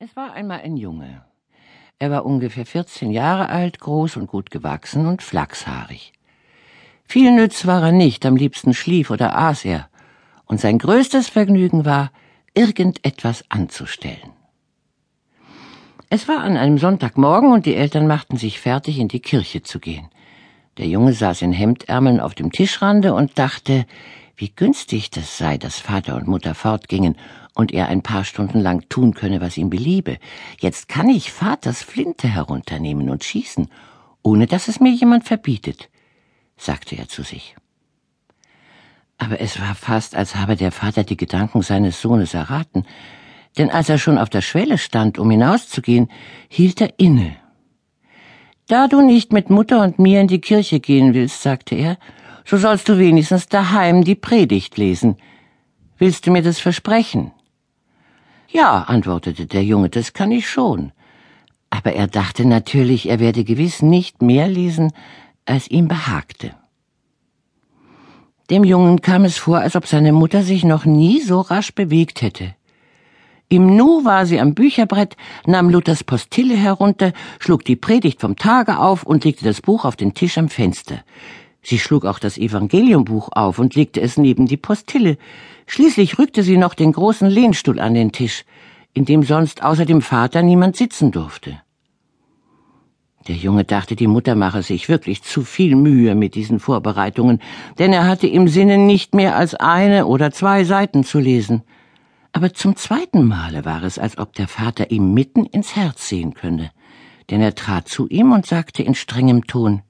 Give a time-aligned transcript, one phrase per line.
[0.00, 1.24] Es war einmal ein Junge.
[1.98, 6.12] Er war ungefähr 14 Jahre alt, groß und gut gewachsen und flachshaarig.
[7.04, 9.88] Viel nütz war er nicht, am liebsten schlief oder aß er,
[10.44, 12.12] und sein größtes Vergnügen war,
[12.54, 14.30] irgendetwas anzustellen.
[16.10, 19.80] Es war an einem Sonntagmorgen und die Eltern machten sich fertig, in die Kirche zu
[19.80, 20.08] gehen.
[20.76, 23.84] Der Junge saß in Hemdärmeln auf dem Tischrande und dachte,
[24.36, 27.16] wie günstig das sei, dass Vater und Mutter fortgingen
[27.58, 30.18] und er ein paar Stunden lang tun könne, was ihm beliebe.
[30.60, 33.68] Jetzt kann ich Vaters Flinte herunternehmen und schießen,
[34.22, 35.90] ohne dass es mir jemand verbietet,
[36.56, 37.56] sagte er zu sich.
[39.18, 42.86] Aber es war fast, als habe der Vater die Gedanken seines Sohnes erraten,
[43.56, 46.12] denn als er schon auf der Schwelle stand, um hinauszugehen,
[46.48, 47.34] hielt er inne.
[48.68, 51.98] Da du nicht mit Mutter und mir in die Kirche gehen willst, sagte er,
[52.44, 55.16] so sollst du wenigstens daheim die Predigt lesen.
[55.96, 57.32] Willst du mir das versprechen?
[58.50, 60.92] Ja, antwortete der Junge, das kann ich schon.
[61.70, 64.92] Aber er dachte natürlich, er werde gewiss nicht mehr lesen,
[65.44, 66.54] als ihm behagte.
[68.48, 72.22] Dem Jungen kam es vor, als ob seine Mutter sich noch nie so rasch bewegt
[72.22, 72.54] hätte.
[73.50, 78.78] Im Nu war sie am Bücherbrett, nahm Luthers Postille herunter, schlug die Predigt vom Tage
[78.78, 81.02] auf und legte das Buch auf den Tisch am Fenster.
[81.62, 85.18] Sie schlug auch das Evangeliumbuch auf und legte es neben die Postille.
[85.66, 88.44] Schließlich rückte sie noch den großen Lehnstuhl an den Tisch,
[88.94, 91.60] in dem sonst außer dem Vater niemand sitzen durfte.
[93.26, 97.40] Der Junge dachte, die Mutter mache sich wirklich zu viel Mühe mit diesen Vorbereitungen,
[97.78, 101.62] denn er hatte im Sinne nicht mehr als eine oder zwei Seiten zu lesen.
[102.32, 106.32] Aber zum zweiten Male war es, als ob der Vater ihm mitten ins Herz sehen
[106.32, 106.70] könne,
[107.28, 109.82] denn er trat zu ihm und sagte in strengem Ton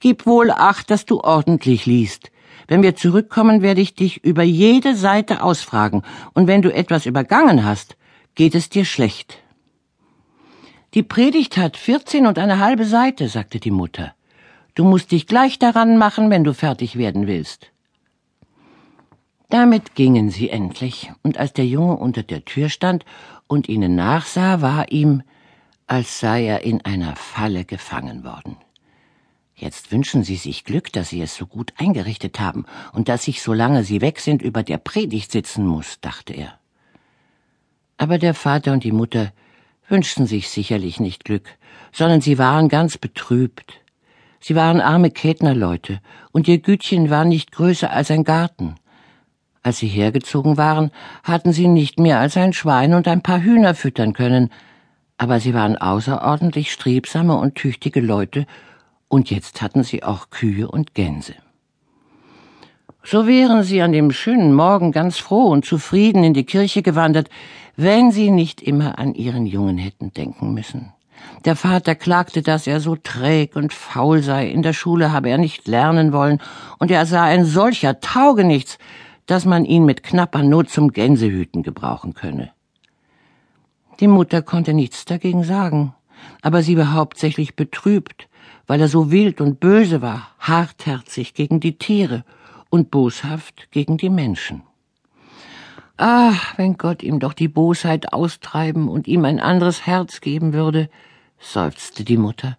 [0.00, 2.30] Gib wohl acht, dass du ordentlich liest.
[2.68, 6.02] Wenn wir zurückkommen, werde ich dich über jede Seite ausfragen,
[6.34, 7.96] und wenn du etwas übergangen hast,
[8.34, 9.38] geht es dir schlecht.
[10.94, 14.14] Die Predigt hat vierzehn und eine halbe Seite, sagte die Mutter.
[14.74, 17.70] Du musst dich gleich daran machen, wenn du fertig werden willst.
[19.48, 23.04] Damit gingen sie endlich, und als der Junge unter der Tür stand
[23.46, 25.22] und ihnen nachsah, war ihm,
[25.86, 28.56] als sei er in einer Falle gefangen worden.
[29.58, 33.40] Jetzt wünschen Sie sich Glück, dass Sie es so gut eingerichtet haben und dass ich,
[33.40, 36.58] solange Sie weg sind, über der Predigt sitzen muss, dachte er.
[37.96, 39.32] Aber der Vater und die Mutter
[39.88, 41.48] wünschten sich sicherlich nicht Glück,
[41.90, 43.80] sondern sie waren ganz betrübt.
[44.40, 46.00] Sie waren arme Kätnerleute,
[46.32, 48.74] und ihr Gütchen war nicht größer als ein Garten.
[49.62, 50.90] Als sie hergezogen waren,
[51.22, 54.50] hatten sie nicht mehr als ein Schwein und ein paar Hühner füttern können,
[55.16, 58.46] aber sie waren außerordentlich strebsame und tüchtige Leute
[59.08, 61.34] und jetzt hatten sie auch Kühe und Gänse.
[63.04, 67.28] So wären sie an dem schönen Morgen ganz froh und zufrieden in die Kirche gewandert,
[67.76, 70.92] wenn sie nicht immer an ihren Jungen hätten denken müssen.
[71.44, 75.38] Der Vater klagte, dass er so träg und faul sei, in der Schule habe er
[75.38, 76.40] nicht lernen wollen,
[76.78, 78.78] und er sei ein solcher Taugenichts,
[79.26, 82.50] dass man ihn mit knapper Not zum Gänsehüten gebrauchen könne.
[84.00, 85.94] Die Mutter konnte nichts dagegen sagen,
[86.42, 88.28] aber sie war hauptsächlich betrübt,
[88.66, 92.24] weil er so wild und böse war, hartherzig gegen die Tiere
[92.70, 94.62] und boshaft gegen die Menschen.
[95.96, 100.90] Ach, wenn Gott ihm doch die Bosheit austreiben und ihm ein anderes Herz geben würde,
[101.38, 102.58] seufzte die Mutter.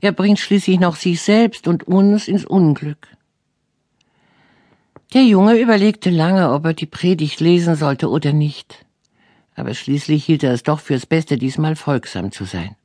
[0.00, 3.08] Er bringt schließlich noch sich selbst und uns ins Unglück.
[5.12, 8.86] Der Junge überlegte lange, ob er die Predigt lesen sollte oder nicht.
[9.54, 12.76] Aber schließlich hielt er es doch fürs Beste, diesmal folgsam zu sein.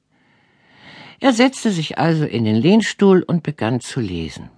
[1.19, 4.49] Er setzte sich also in den Lehnstuhl und begann zu lesen.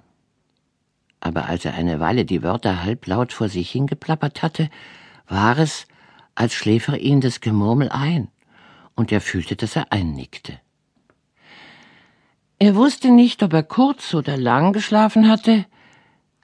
[1.21, 4.69] Aber als er eine Weile die Wörter halblaut vor sich hingeplappert hatte,
[5.27, 5.87] war es,
[6.35, 8.29] als schläfere ihn das Gemurmel ein,
[8.95, 10.59] und er fühlte, dass er einnickte.
[12.57, 15.65] Er wusste nicht, ob er kurz oder lang geschlafen hatte,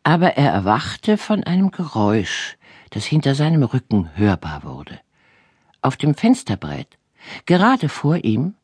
[0.04, 2.58] aber er erwachte von einem Geräusch,
[2.92, 5.00] das hinter seinem Rücken hörbar wurde.
[5.82, 6.98] Auf dem Fensterbrett,
[7.46, 8.56] gerade vor ihm,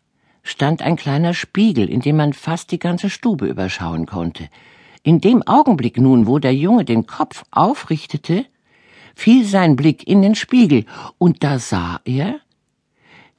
[0.43, 4.49] stand ein kleiner Spiegel, in dem man fast die ganze Stube überschauen konnte.
[5.03, 8.45] In dem Augenblick nun, wo der Junge den Kopf aufrichtete,
[9.15, 10.85] fiel sein Blick in den Spiegel,
[11.17, 12.39] und da sah er,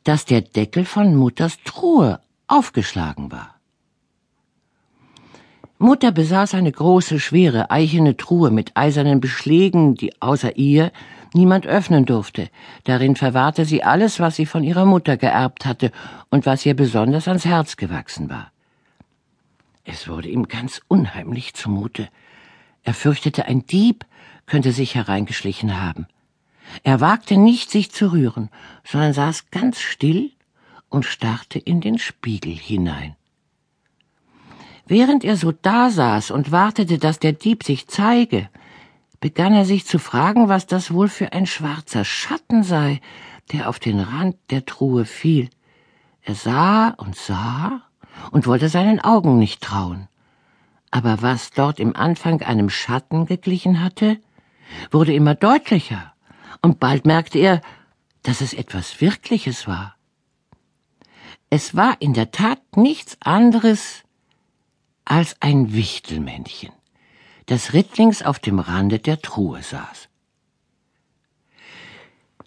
[0.05, 3.55] dass der Deckel von Mutters Truhe aufgeschlagen war.
[5.79, 10.93] Mutter besaß eine große, schwere, eichene Truhe mit eisernen Beschlägen, die außer ihr
[11.35, 12.49] niemand öffnen durfte.
[12.85, 15.93] Darin verwahrte sie alles, was sie von ihrer Mutter geerbt hatte
[16.31, 18.51] und was ihr besonders ans Herz gewachsen war.
[19.85, 22.09] Es wurde ihm ganz unheimlich zumute.
[22.85, 24.05] Er fürchtete, ein Dieb
[24.47, 26.07] könnte sich hereingeschlichen haben.
[26.85, 28.49] Er wagte nicht, sich zu rühren,
[28.85, 30.31] sondern saß ganz still
[30.89, 33.17] und starrte in den Spiegel hinein.
[34.87, 38.49] Während er so dasaß und wartete, dass der Dieb sich zeige,
[39.23, 43.01] begann er sich zu fragen, was das wohl für ein schwarzer Schatten sei,
[43.53, 45.49] der auf den Rand der Truhe fiel.
[46.23, 47.83] Er sah und sah
[48.33, 50.09] und wollte seinen Augen nicht trauen.
[50.91, 54.19] Aber was dort im Anfang einem Schatten geglichen hatte,
[54.91, 56.13] wurde immer deutlicher,
[56.61, 57.61] und bald merkte er,
[58.25, 59.95] dass es etwas Wirkliches war.
[61.49, 64.03] Es war in der Tat nichts anderes
[65.05, 66.73] als ein Wichtelmännchen,
[67.53, 70.09] das rittlings auf dem Rande der Truhe saß.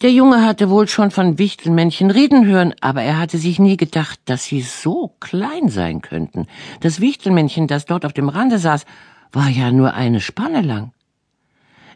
[0.01, 4.19] Der Junge hatte wohl schon von Wichtelmännchen reden hören, aber er hatte sich nie gedacht,
[4.25, 6.47] dass sie so klein sein könnten.
[6.79, 8.85] Das Wichtelmännchen, das dort auf dem Rande saß,
[9.31, 10.91] war ja nur eine Spanne lang.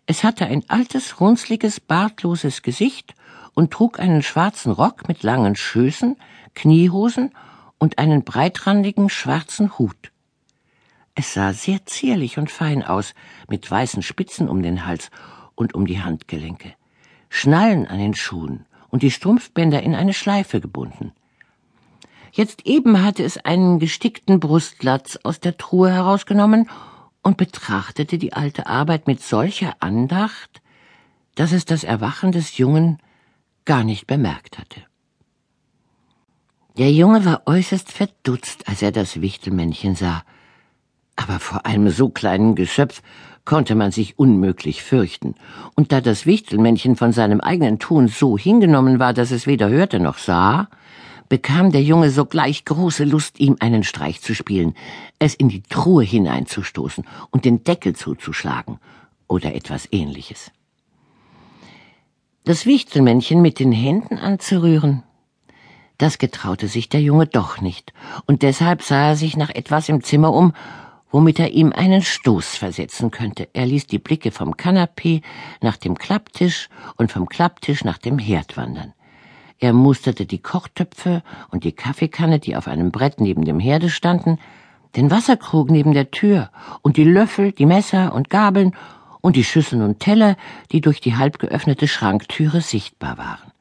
[0.06, 3.16] Es hatte ein altes, runzliges, bartloses Gesicht
[3.56, 6.16] und trug einen schwarzen Rock mit langen Schößen,
[6.54, 7.32] Kniehosen
[7.80, 10.12] und einen breitrandigen schwarzen Hut.
[11.20, 13.14] Es sah sehr zierlich und fein aus,
[13.50, 15.12] mit weißen Spitzen um den Hals
[15.54, 16.76] und um die Handgelenke.
[17.28, 21.12] Schnallen an den Schuhen und die Strumpfbänder in eine Schleife gebunden.
[22.32, 26.70] Jetzt eben hatte es einen gestickten Brustlatz aus der Truhe herausgenommen
[27.22, 30.62] und betrachtete die alte Arbeit mit solcher Andacht,
[31.36, 32.98] dass es das Erwachen des Jungen
[33.66, 34.84] gar nicht bemerkt hatte.
[36.78, 40.24] Der Junge war äußerst verdutzt, als er das Wichtelmännchen sah,
[41.20, 43.02] aber vor einem so kleinen Geschöpf
[43.44, 45.36] konnte man sich unmöglich fürchten,
[45.76, 50.00] und da das Wichtelmännchen von seinem eigenen Tun so hingenommen war, dass es weder hörte
[50.00, 50.70] noch sah,
[51.28, 54.76] bekam der Junge sogleich große Lust, ihm einen Streich zu spielen,
[55.20, 58.80] es in die Truhe hineinzustoßen und den Deckel zuzuschlagen
[59.28, 60.52] oder etwas ähnliches.
[62.46, 65.04] Das Wichtelmännchen mit den Händen anzurühren,
[65.98, 67.94] das getraute sich der Junge doch nicht,
[68.26, 70.54] und deshalb sah er sich nach etwas im Zimmer um,
[71.12, 73.50] womit er ihm einen Stoß versetzen könnte.
[73.54, 75.22] Er ließ die Blicke vom Kanapee
[75.62, 78.94] nach dem Klapptisch und vom Klapptisch nach dem Herd wandern.
[79.60, 84.40] Er musterte die Kochtöpfe und die Kaffeekanne, die auf einem Brett neben dem Herde standen,
[84.96, 86.50] den Wasserkrug neben der Tür
[86.82, 88.74] und die Löffel, die Messer und Gabeln
[89.22, 90.38] und die Schüsseln und Teller,
[90.72, 93.52] die durch die halb geöffnete Schranktüre sichtbar waren.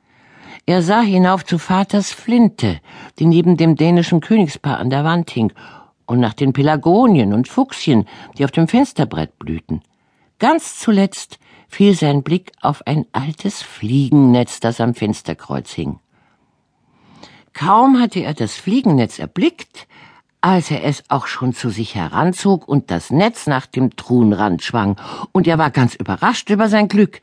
[0.66, 2.80] Er sah hinauf zu Vaters Flinte,
[3.18, 5.52] die neben dem dänischen Königspaar an der Wand hing,
[6.08, 8.06] und nach den Pelagonien und Fuchsien,
[8.36, 9.82] die auf dem Fensterbrett blühten.
[10.38, 11.38] Ganz zuletzt
[11.68, 16.00] fiel sein Blick auf ein altes Fliegennetz, das am Fensterkreuz hing.
[17.52, 19.86] Kaum hatte er das Fliegennetz erblickt,
[20.40, 24.96] als er es auch schon zu sich heranzog und das Netz nach dem Truhenrand schwang,
[25.32, 27.20] und er war ganz überrascht über sein Glück.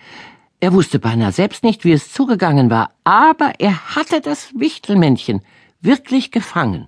[0.59, 5.41] Er wusste beinahe selbst nicht, wie es zugegangen war, aber er hatte das Wichtelmännchen
[5.81, 6.87] wirklich gefangen.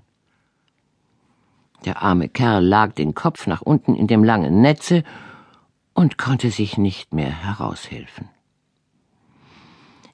[1.87, 5.05] Der arme Kerl lag den Kopf nach unten in dem langen Netze
[5.93, 8.27] und konnte sich nicht mehr heraushelfen.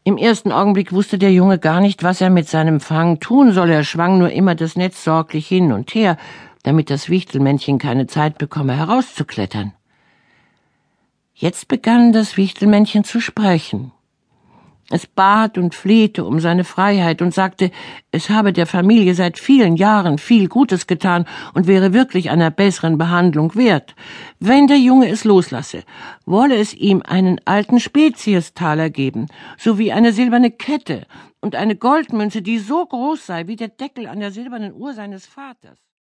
[0.03, 3.71] Im ersten Augenblick wusste der Junge gar nicht, was er mit seinem Fang tun soll.
[3.71, 6.17] Er schwang nur immer das Netz sorglich hin und her,
[6.61, 9.73] damit das Wichtelmännchen keine Zeit bekomme, herauszuklettern.
[11.33, 13.91] Jetzt begann das Wichtelmännchen zu sprechen.
[14.94, 17.72] Es bat und flehte um seine Freiheit und sagte,
[18.12, 23.00] es habe der Familie seit vielen Jahren viel Gutes getan und wäre wirklich einer besseren
[23.00, 23.95] Behandlung wert.
[24.40, 25.83] Wenn der Junge es loslasse,
[26.28, 31.07] wolle es ihm einen alten Speziestaler geben, sowie eine silberne Kette
[31.42, 35.26] und eine Goldmünze, die so groß sei wie der Deckel an der silbernen Uhr seines
[35.26, 35.93] Vaters.